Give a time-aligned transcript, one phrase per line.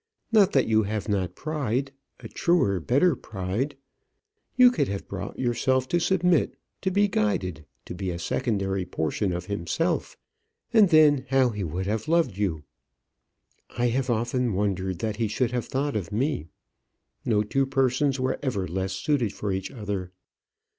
[0.31, 1.91] Not that you have not pride,
[2.21, 3.77] a truer, better pride.
[4.55, 9.31] You could have brought yourself to submit, to be guided, to be a secondary portion
[9.31, 10.17] of himself
[10.73, 12.63] and then how he would have loved you!
[13.77, 16.47] I have often wondered that he should have thought of me.
[17.23, 20.11] No two persons were ever less suited for each other.